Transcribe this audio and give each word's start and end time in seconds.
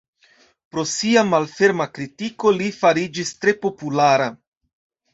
Pro 0.71 0.85
sia 0.91 1.23
malferma 1.33 1.87
kritiko 1.99 2.57
li 2.57 2.73
fariĝis 2.81 3.37
tre 3.41 3.57
populara. 3.67 4.35